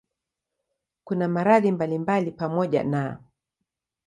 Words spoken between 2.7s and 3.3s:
na